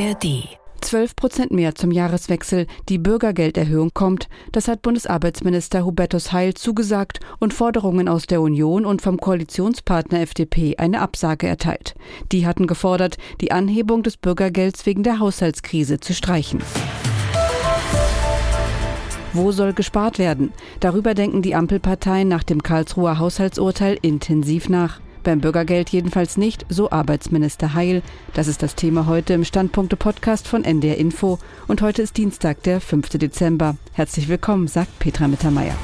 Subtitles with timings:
[0.00, 0.48] ARD
[0.80, 2.66] 12 Prozent mehr zum Jahreswechsel.
[2.88, 4.30] Die Bürgergelderhöhung kommt.
[4.50, 10.78] Das hat Bundesarbeitsminister Hubertus Heil zugesagt und Forderungen aus der Union und vom Koalitionspartner FDP
[10.78, 11.96] eine Absage erteilt.
[12.32, 16.62] Die hatten gefordert, die Anhebung des Bürgergelds wegen der Haushaltskrise zu streichen.
[19.34, 20.50] Wo soll gespart werden?
[20.80, 25.00] Darüber denken die Ampelparteien nach dem Karlsruher Haushaltsurteil intensiv nach.
[25.22, 28.02] Beim Bürgergeld jedenfalls nicht, so Arbeitsminister Heil.
[28.34, 31.38] Das ist das Thema heute im Standpunkte-Podcast von NDR Info.
[31.68, 33.10] Und heute ist Dienstag, der 5.
[33.10, 33.76] Dezember.
[33.92, 35.74] Herzlich willkommen, sagt Petra Mittermeier.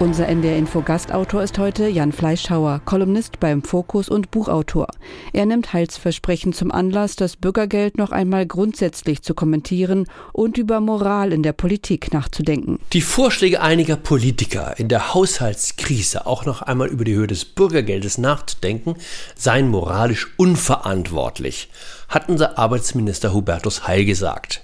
[0.00, 4.88] Unser NDR Info Gastautor ist heute Jan Fleischhauer, Kolumnist beim Fokus und Buchautor.
[5.34, 11.34] Er nimmt Heilsversprechen zum Anlass, das Bürgergeld noch einmal grundsätzlich zu kommentieren und über Moral
[11.34, 12.78] in der Politik nachzudenken.
[12.94, 18.16] Die Vorschläge einiger Politiker in der Haushaltskrise auch noch einmal über die Höhe des Bürgergeldes
[18.16, 18.94] nachzudenken,
[19.36, 21.68] seien moralisch unverantwortlich,
[22.08, 24.62] hat unser Arbeitsminister Hubertus Heil gesagt.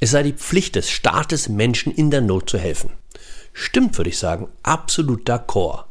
[0.00, 2.88] Es sei die Pflicht des Staates, Menschen in der Not zu helfen.
[3.56, 5.84] Stimmt, würde ich sagen, absolut d'accord.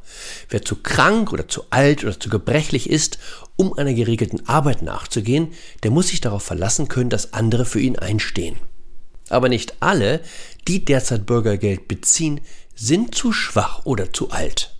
[0.49, 3.19] Wer zu krank oder zu alt oder zu gebrechlich ist,
[3.55, 7.97] um einer geregelten Arbeit nachzugehen, der muss sich darauf verlassen können, dass andere für ihn
[7.97, 8.57] einstehen.
[9.29, 10.19] Aber nicht alle,
[10.67, 12.41] die derzeit Bürgergeld beziehen,
[12.75, 14.75] sind zu schwach oder zu alt.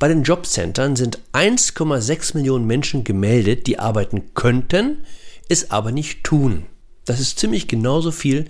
[0.00, 5.06] Bei den Jobcentern sind 1,6 Millionen Menschen gemeldet, die arbeiten könnten,
[5.48, 6.66] es aber nicht tun.
[7.04, 8.46] Das ist ziemlich genauso viel,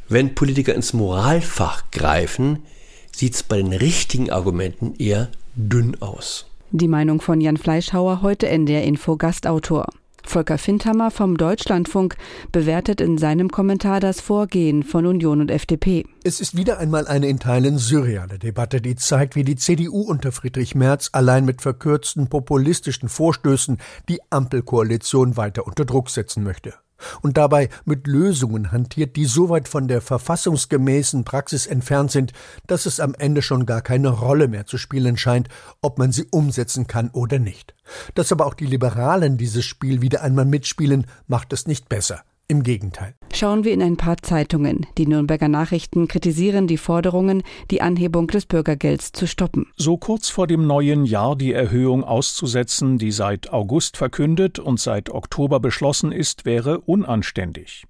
[0.08, 2.64] wenn Politiker ins Moralfach greifen,
[3.12, 6.46] sieht es bei den richtigen Argumenten eher dünn aus.
[6.70, 9.86] Die Meinung von Jan Fleischhauer, heute NDR Info Gastautor.
[10.24, 12.16] Volker Findhammer vom Deutschlandfunk
[12.52, 16.04] bewertet in seinem Kommentar das Vorgehen von Union und FDP.
[16.22, 20.30] Es ist wieder einmal eine in Teilen surreale Debatte, die zeigt, wie die CDU unter
[20.30, 23.78] Friedrich Merz allein mit verkürzten populistischen Vorstößen
[24.08, 26.74] die Ampelkoalition weiter unter Druck setzen möchte
[27.22, 32.32] und dabei mit Lösungen hantiert, die so weit von der verfassungsgemäßen Praxis entfernt sind,
[32.66, 35.48] dass es am Ende schon gar keine Rolle mehr zu spielen scheint,
[35.82, 37.74] ob man sie umsetzen kann oder nicht.
[38.14, 42.22] Dass aber auch die Liberalen dieses Spiel wieder einmal mitspielen, macht es nicht besser.
[42.50, 43.14] Im Gegenteil.
[43.32, 44.84] Schauen wir in ein paar Zeitungen.
[44.98, 49.68] Die Nürnberger Nachrichten kritisieren die Forderungen, die Anhebung des Bürgergelds zu stoppen.
[49.76, 55.10] So kurz vor dem neuen Jahr die Erhöhung auszusetzen, die seit August verkündet und seit
[55.10, 57.84] Oktober beschlossen ist, wäre unanständig.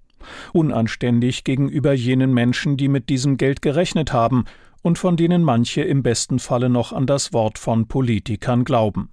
[0.53, 4.45] Unanständig gegenüber jenen Menschen, die mit diesem Geld gerechnet haben
[4.83, 9.09] und von denen manche im besten Falle noch an das Wort von Politikern glauben.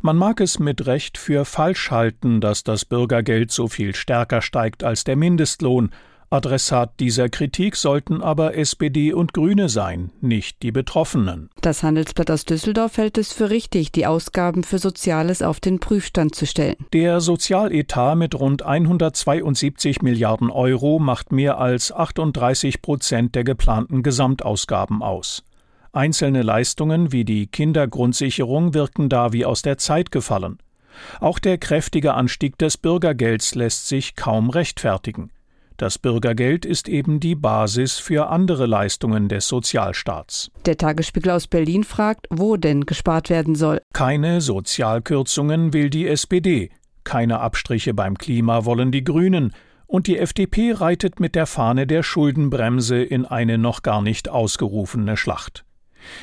[0.00, 4.84] Man mag es mit Recht für falsch halten, dass das Bürgergeld so viel stärker steigt
[4.84, 5.90] als der Mindestlohn.
[6.32, 11.50] Adressat dieser Kritik sollten aber SPD und Grüne sein, nicht die Betroffenen.
[11.60, 16.34] Das Handelsblatt aus Düsseldorf hält es für richtig, die Ausgaben für Soziales auf den Prüfstand
[16.34, 16.76] zu stellen.
[16.94, 25.02] Der Sozialetat mit rund 172 Milliarden Euro macht mehr als 38 Prozent der geplanten Gesamtausgaben
[25.02, 25.44] aus.
[25.94, 30.56] Einzelne Leistungen wie die Kindergrundsicherung wirken da wie aus der Zeit gefallen.
[31.20, 35.30] Auch der kräftige Anstieg des Bürgergelds lässt sich kaum rechtfertigen.
[35.76, 40.50] Das Bürgergeld ist eben die Basis für andere Leistungen des Sozialstaats.
[40.64, 43.82] Der Tagesspiegel aus Berlin fragt, wo denn gespart werden soll.
[43.92, 46.70] Keine Sozialkürzungen will die SPD,
[47.04, 49.52] keine Abstriche beim Klima wollen die Grünen,
[49.86, 55.18] Und die FDP reitet mit der Fahne der Schuldenbremse in eine noch gar nicht ausgerufene
[55.18, 55.66] Schlacht.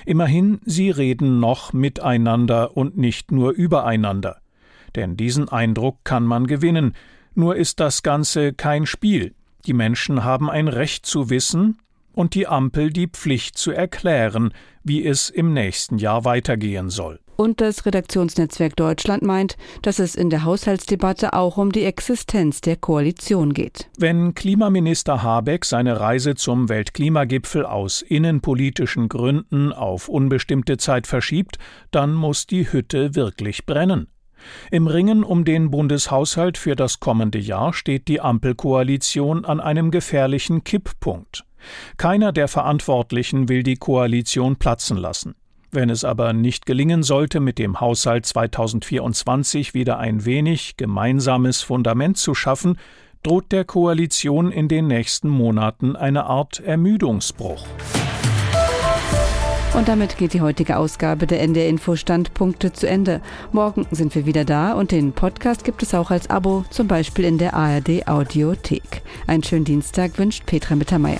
[0.05, 4.41] Immerhin, sie reden noch miteinander und nicht nur übereinander.
[4.95, 6.93] Denn diesen Eindruck kann man gewinnen,
[7.35, 9.33] nur ist das Ganze kein Spiel.
[9.65, 11.77] Die Menschen haben ein Recht zu wissen
[12.13, 14.53] und die Ampel die Pflicht zu erklären,
[14.83, 17.19] wie es im nächsten Jahr weitergehen soll.
[17.39, 22.75] Und das Redaktionsnetzwerk Deutschland meint, dass es in der Haushaltsdebatte auch um die Existenz der
[22.75, 23.89] Koalition geht.
[23.97, 31.59] Wenn Klimaminister Habeck seine Reise zum Weltklimagipfel aus innenpolitischen Gründen auf unbestimmte Zeit verschiebt,
[31.91, 34.07] dann muss die Hütte wirklich brennen.
[34.69, 40.65] Im Ringen um den Bundeshaushalt für das kommende Jahr steht die Ampelkoalition an einem gefährlichen
[40.65, 41.45] Kipppunkt.
[41.95, 45.35] Keiner der Verantwortlichen will die Koalition platzen lassen.
[45.71, 52.17] Wenn es aber nicht gelingen sollte, mit dem Haushalt 2024 wieder ein wenig gemeinsames Fundament
[52.17, 52.77] zu schaffen,
[53.21, 57.67] droht der Koalition in den nächsten Monaten eine Art Ermüdungsbruch.
[59.75, 63.21] Und damit geht die heutige Ausgabe der NDR Info Standpunkte zu Ende.
[63.51, 67.25] Morgen sind wir wieder da und den Podcast gibt es auch als Abo, zum Beispiel
[67.25, 69.03] in der ARD Audiothek.
[69.27, 71.19] Einen schönen Dienstag wünscht Petra Mittermeier.